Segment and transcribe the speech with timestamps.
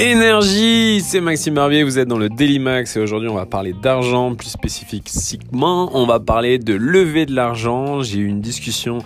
[0.00, 3.72] Énergie, c'est Maxime Barbier, vous êtes dans le Daily Max et aujourd'hui on va parler
[3.72, 8.00] d'argent, plus spécifiquement on va parler de lever de l'argent.
[8.00, 8.98] J'ai eu une discussion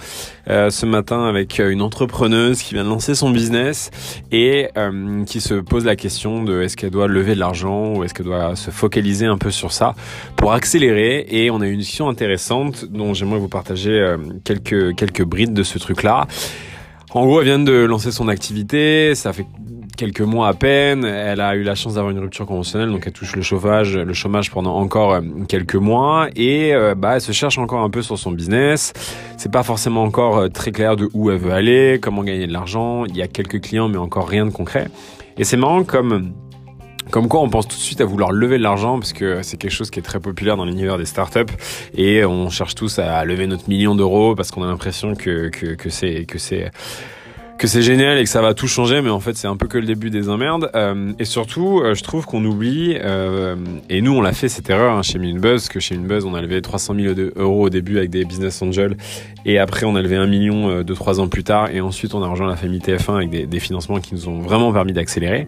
[0.49, 3.91] euh, ce matin avec euh, une entrepreneuse qui vient de lancer son business
[4.33, 8.05] et euh, qui se pose la question de est-ce qu'elle doit lever de l'argent ou
[8.05, 9.95] est-ce qu'elle doit se focaliser un peu sur ça
[10.37, 14.15] pour accélérer et on a eu une discussion intéressante dont j'aimerais vous partager
[14.45, 16.27] quelques, quelques brides de ce truc-là.
[17.15, 19.47] En gros, elle vient de lancer son activité, ça fait
[19.99, 21.05] quelques mois à peine.
[21.05, 24.15] Elle a eu la chance d'avoir une rupture conventionnelle, donc elle touche le chauffage, le
[24.15, 28.01] chômage pendant encore euh, quelques mois et euh, bah elle se cherche encore un peu
[28.01, 28.95] sur son business.
[29.37, 32.53] C'est pas forcément encore euh, très clair de où elle veut aller, comment gagner de
[32.53, 33.05] l'argent.
[33.05, 34.89] Il y a quelques clients, mais encore rien de concret.
[35.37, 36.33] Et c'est marrant comme
[37.13, 39.59] comme quoi on pense tout de suite à vouloir lever de l'argent parce que c'est
[39.59, 41.53] quelque chose qui est très populaire dans l'univers des startups.
[41.95, 45.75] Et on cherche tous à lever notre million d'euros parce qu'on a l'impression que, que,
[45.75, 46.71] que c'est que c'est
[47.63, 49.69] que c'est génial et que ça va tout changer, mais en fait c'est un peu
[49.69, 50.69] que le début des emmerdes.
[50.75, 53.55] Euh, et surtout, euh, je trouve qu'on oublie, euh,
[53.89, 56.43] et nous on l'a fait cette erreur hein, chez Minbuzz, que chez Minbuzz on a
[56.43, 58.97] levé 300 000 euros au début avec des business angels,
[59.47, 62.23] et après on a levé un million de trois ans plus tard, et ensuite on
[62.25, 65.47] a rejoint la famille TF1 avec des, des financements qui nous ont vraiment permis d'accélérer.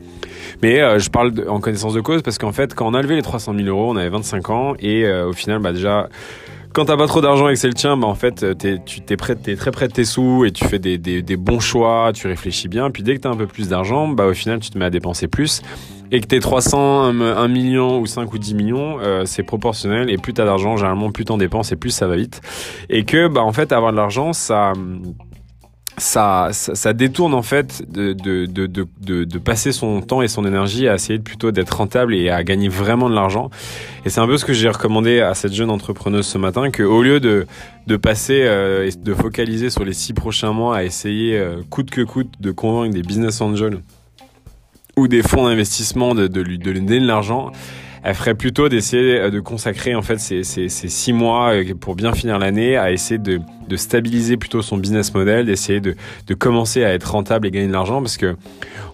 [0.62, 3.23] Mais je parle en connaissance de cause parce qu'en fait quand on a levé les
[3.23, 6.09] 300 000 euros, on avait 25 ans, et au final bah déjà
[6.75, 9.00] quand t'as pas trop d'argent et que c'est le tien, bah en fait, t'es, tu
[9.00, 12.27] t'es prêt, t'es très près de tes sous et tu fais des, bons choix, tu
[12.27, 12.91] réfléchis bien.
[12.91, 14.91] Puis dès que t'as un peu plus d'argent, bah au final, tu te mets à
[14.91, 15.62] dépenser plus.
[16.11, 20.11] Et que t'es 300, 1 million ou 5 ou 10 millions, euh, c'est proportionnel.
[20.11, 22.41] Et plus t'as d'argent, généralement, plus t'en dépenses et plus ça va vite.
[22.91, 24.72] Et que, bah en fait, avoir de l'argent, ça
[25.97, 30.89] ça, ça, détourne en fait de, de, de, de, passer son temps et son énergie
[30.89, 33.51] à essayer plutôt d'être rentable et à gagner vraiment de l'argent.
[34.05, 37.03] Et c'est un peu ce que j'ai recommandé à cette jeune entrepreneuse ce matin, qu'au
[37.03, 37.47] lieu de,
[37.86, 41.91] de passer euh, et de focaliser sur les six prochains mois à essayer euh, coûte
[41.91, 43.81] que coûte de convaincre des business angels
[44.97, 47.51] ou des fonds d'investissement de, de, lui, donner de l'argent,
[48.03, 52.39] elle ferait plutôt d'essayer euh, de consacrer en fait ces six mois pour bien finir
[52.39, 55.95] l'année à essayer de de stabiliser plutôt son business model, d'essayer de,
[56.27, 58.36] de, commencer à être rentable et gagner de l'argent parce que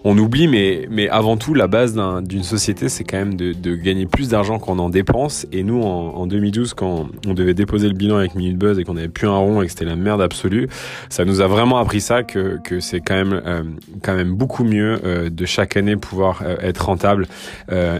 [0.03, 3.75] on oublie, mais, mais avant tout, la base d'une société, c'est quand même de, de
[3.75, 5.45] gagner plus d'argent qu'on en dépense.
[5.51, 8.83] Et nous, en, en, 2012, quand on devait déposer le bilan avec Minute Buzz et
[8.83, 10.67] qu'on avait plus un rond et que c'était la merde absolue,
[11.09, 13.63] ça nous a vraiment appris ça que, que c'est quand même, euh,
[14.01, 17.27] quand même beaucoup mieux euh, de chaque année pouvoir euh, être rentable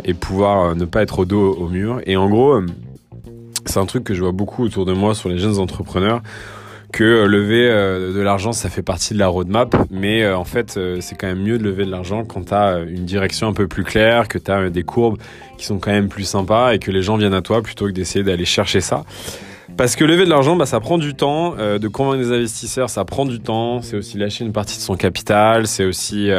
[0.03, 2.01] et pouvoir ne pas être au dos au mur.
[2.05, 2.61] Et en gros,
[3.65, 6.21] c'est un truc que je vois beaucoup autour de moi sur les jeunes entrepreneurs
[6.91, 10.43] que euh, lever euh, de l'argent, ça fait partie de la roadmap, mais euh, en
[10.43, 13.53] fait, c'est quand même mieux de lever de l'argent quand tu as une direction un
[13.53, 15.17] peu plus claire, que tu as des courbes
[15.57, 17.91] qui sont quand même plus sympas et que les gens viennent à toi plutôt que
[17.91, 19.03] d'essayer d'aller chercher ça.
[19.77, 21.55] Parce que lever de l'argent, bah, ça prend du temps.
[21.55, 23.81] de convaincre des investisseurs, ça prend du temps.
[23.81, 25.65] C'est aussi lâcher une partie de son capital.
[25.65, 26.29] C'est aussi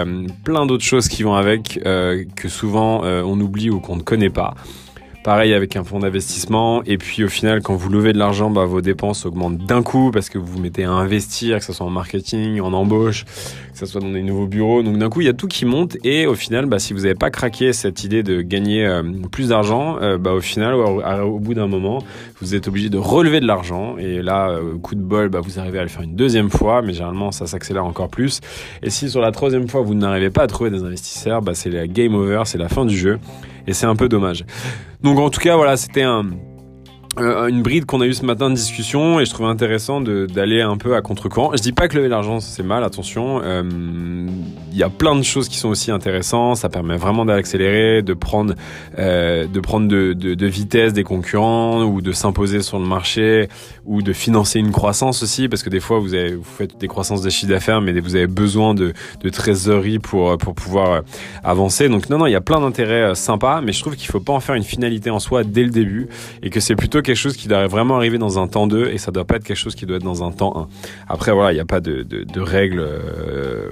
[0.45, 4.55] plein d'autres choses qui vont avec que souvent on oublie ou qu'on ne connaît pas.
[5.23, 6.83] Pareil avec un fonds d'investissement.
[6.85, 10.11] Et puis au final, quand vous levez de l'argent, bah, vos dépenses augmentent d'un coup
[10.11, 13.79] parce que vous vous mettez à investir, que ce soit en marketing, en embauche, que
[13.79, 14.83] ce soit dans des nouveaux bureaux.
[14.83, 15.97] Donc d'un coup, il y a tout qui monte.
[16.03, 19.51] Et au final, bah, si vous n'avez pas craqué cette idée de gagner euh, plus
[19.51, 22.03] d'argent, euh, bah, au final, au, bout d'un moment,
[22.41, 23.97] vous êtes obligé de relever de l'argent.
[23.99, 26.83] Et là, euh, coup de bol, bah, vous arrivez à le faire une deuxième fois,
[26.83, 28.41] mais généralement, ça s'accélère encore plus.
[28.83, 31.71] Et si sur la troisième fois, vous n'arrivez pas à trouver des investisseurs, bah, c'est
[31.71, 33.21] la game over, c'est la fin du jeu
[33.67, 34.45] et c'est un peu dommage.
[35.03, 36.31] Donc en tout cas voilà, c'était un
[37.19, 40.63] euh, une bride qu'on a eu ce matin de discussion et je trouvais intéressant d'aller
[40.63, 41.51] un peu à contre-courant.
[41.55, 43.43] Je dis pas que lever l'argent c'est mal, attention.
[43.45, 43.63] Euh,
[44.71, 46.57] il y a plein de choses qui sont aussi intéressantes.
[46.57, 48.55] Ça permet vraiment d'accélérer, de prendre,
[48.99, 53.49] euh, de prendre de, de, vitesse des concurrents ou de s'imposer sur le marché
[53.85, 56.89] ou de financer une croissance aussi parce que des fois vous, avez, vous faites des
[56.89, 61.03] croissances de chiffre d'affaires mais vous avez besoin de, de trésorerie pour pour pouvoir
[61.45, 61.91] avancer.
[61.91, 64.33] Donc non non, il y a plein d'intérêts sympas, mais je trouve qu'il faut pas
[64.33, 66.09] en faire une finalité en soi dès le début
[66.43, 68.99] et que c'est plutôt quelque chose qui doit vraiment arriver dans un temps 2 et
[68.99, 70.69] ça doit pas être quelque chose qui doit être dans un temps 1.
[71.09, 72.81] Après voilà, il n'y a pas de, de, règles.
[72.81, 73.71] Euh,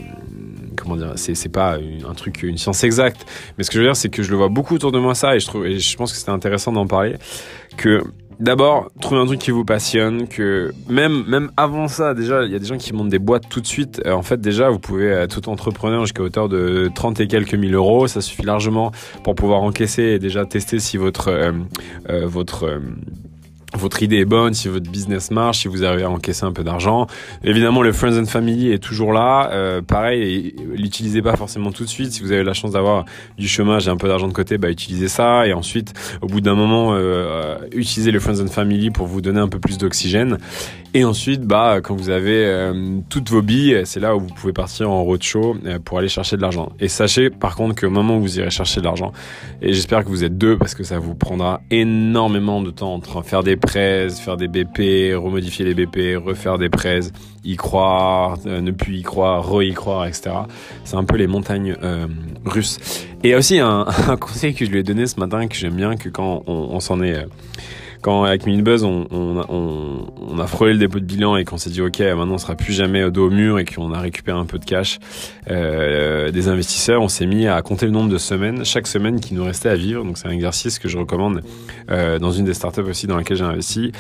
[0.77, 1.79] comment dire, c'est pas
[2.09, 3.27] un truc, une science exacte.
[3.57, 5.15] Mais ce que je veux dire, c'est que je le vois beaucoup autour de moi
[5.15, 7.17] ça et je trouve, et je pense que c'était intéressant d'en parler.
[7.77, 8.03] Que
[8.41, 12.57] d'abord, trouver un truc qui vous passionne, que même, même avant ça, déjà, il y
[12.57, 14.01] a des gens qui montent des boîtes tout de suite.
[14.07, 17.55] Euh, en fait, déjà, vous pouvez être tout entrepreneur jusqu'à hauteur de 30 et quelques
[17.55, 18.09] mille euros.
[18.09, 18.93] Ça suffit largement
[19.23, 21.53] pour pouvoir encaisser et déjà tester si votre, euh,
[22.09, 22.81] euh, votre,
[23.75, 26.65] votre idée est bonne, si votre business marche, si vous arrivez à encaisser un peu
[26.65, 27.07] d'argent.
[27.45, 29.51] Évidemment, le Friends and Family est toujours là.
[29.53, 32.13] Euh, pareil, l'utilisez pas forcément tout de suite.
[32.13, 33.05] Si vous avez la chance d'avoir
[33.39, 35.47] du chômage et un peu d'argent de côté, bah utilisez ça.
[35.47, 39.41] Et ensuite, au bout d'un moment, euh, utilisez le Friends and Family pour vous donner
[39.41, 40.39] un peu plus d'oxygène.
[40.93, 44.53] Et ensuite, bah quand vous avez euh, toutes vos billes, c'est là où vous pouvez
[44.53, 46.73] partir en roadshow euh, pour aller chercher de l'argent.
[46.81, 49.13] Et sachez par contre qu'au moment où vous irez chercher de l'argent,
[49.63, 53.23] et j'espère que vous êtes deux parce que ça vous prendra énormément de temps entre
[53.23, 57.01] faire des prêts, faire des BP, remodifier les BP, refaire des prêts,
[57.45, 60.31] y croire, euh, ne plus y croire, re-y croire, etc.
[60.85, 62.07] C'est un peu les montagnes euh,
[62.45, 63.07] russes.
[63.23, 65.97] Et aussi un, un, conseil que je lui ai donné ce matin que j'aime bien,
[65.97, 67.15] que quand on, on s'en est...
[67.15, 67.27] Euh,
[68.01, 72.01] quand avec Minibuzz, on, a frôlé le dépôt de bilan et qu'on s'est dit ok,
[72.01, 74.65] maintenant on sera plus jamais dos au mur et qu'on a récupéré un peu de
[74.65, 74.99] cash
[75.51, 79.35] euh, des investisseurs, on s'est mis à compter le nombre de semaines, chaque semaine qui
[79.35, 80.05] nous restait à vivre.
[80.05, 81.43] Donc c'est un exercice que je recommande
[81.91, 83.93] euh, dans une des startups aussi dans laquelle j'ai investi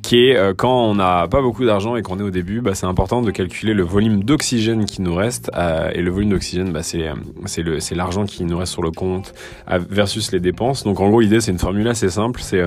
[0.00, 2.74] qui est euh, quand on n'a pas beaucoup d'argent et qu'on est au début, bah,
[2.74, 5.50] c'est important de calculer le volume d'oxygène qui nous reste.
[5.94, 7.08] Et le volume d'oxygène, bah, c'est
[7.78, 9.32] c'est l'argent qui nous reste sur le compte
[9.68, 10.82] versus les dépenses.
[10.82, 12.40] Donc en gros, l'idée, c'est une formule assez simple.
[12.42, 12.64] C'est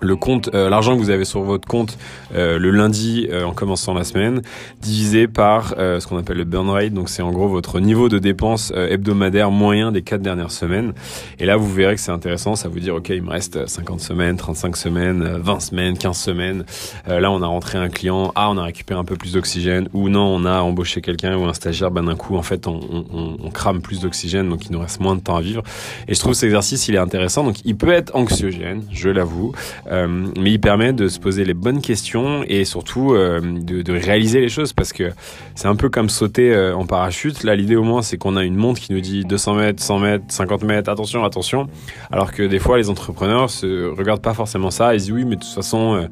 [0.00, 1.98] le compte, euh, l'argent que vous avez sur votre compte
[2.34, 4.42] euh, le lundi euh, en commençant la semaine,
[4.80, 6.92] divisé par ce qu'on appelle le burn rate.
[6.92, 10.92] Donc c'est en gros votre niveau de dépenses hebdomadaire moyen des quatre dernières semaines.
[11.38, 12.56] Et là vous verrez que c'est intéressant.
[12.56, 16.64] Ça vous dire ok il me reste 50 semaines, 35 semaines, 20 semaines, 15 semaines.
[17.06, 20.08] là on a rentré un client, ah on a récupéré un peu plus d'oxygène ou
[20.08, 21.90] non on a embauché quelqu'un ou un stagiaire.
[21.90, 22.80] Ben d'un coup en fait on,
[23.12, 25.62] on, on crame plus d'oxygène donc il nous reste moins de temps à vivre.
[26.08, 27.44] Et je trouve cet exercice il est intéressant.
[27.44, 29.52] Donc il peut être anxiogène, je l'avoue.
[29.90, 30.06] Euh,
[30.38, 34.48] mais il permet de se poser les bonnes questions et surtout euh, de, réaliser les
[34.48, 35.12] choses parce que
[35.54, 37.44] c'est un peu comme sauter euh, en parachute.
[37.44, 39.98] Là, l'idée au moins, c'est qu'on a une montre qui nous dit 200 mètres, 100
[39.98, 41.68] mètres, 50 mètres, attention, attention.
[42.10, 44.94] Alors que des fois, les entrepreneurs se regardent pas forcément ça.
[44.94, 46.08] Ils disent oui, mais de toute façon,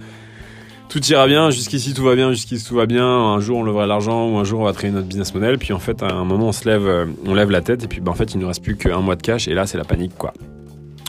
[0.89, 3.87] tout ira bien, jusqu'ici tout va bien, jusqu'ici tout va bien, un jour on levera
[3.87, 6.25] l'argent ou un jour on va créer notre business model, puis en fait à un
[6.25, 8.45] moment on se lève, on lève la tête et puis ben, en fait il ne
[8.45, 10.33] reste plus qu'un mois de cash et là c'est la panique quoi.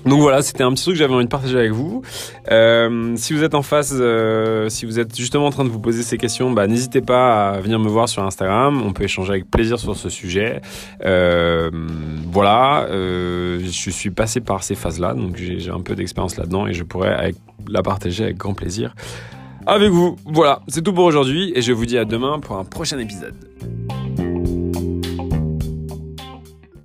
[0.05, 2.03] Donc voilà, c'était un petit truc que j'avais envie de partager avec vous.
[2.51, 5.79] Euh, si vous êtes en face, euh, si vous êtes justement en train de vous
[5.79, 8.81] poser ces questions, bah, n'hésitez pas à venir me voir sur Instagram.
[8.85, 10.61] On peut échanger avec plaisir sur ce sujet.
[11.03, 11.71] Euh,
[12.31, 16.83] voilà, je suis passé par ces phases-là, donc j'ai un peu d'expérience là-dedans et je
[16.83, 17.33] pourrais
[17.67, 18.93] la partager avec grand plaisir
[19.67, 20.15] avec vous.
[20.25, 23.33] Voilà, c'est tout pour aujourd'hui et je vous dis à demain pour un prochain épisode.